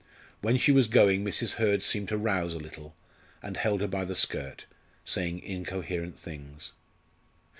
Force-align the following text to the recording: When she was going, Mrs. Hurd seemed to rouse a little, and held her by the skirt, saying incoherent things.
When 0.41 0.57
she 0.57 0.71
was 0.71 0.87
going, 0.87 1.23
Mrs. 1.23 1.57
Hurd 1.61 1.83
seemed 1.83 2.07
to 2.07 2.17
rouse 2.17 2.55
a 2.55 2.59
little, 2.59 2.95
and 3.43 3.55
held 3.55 3.81
her 3.81 3.87
by 3.87 4.03
the 4.03 4.15
skirt, 4.15 4.65
saying 5.05 5.43
incoherent 5.43 6.17
things. 6.17 6.71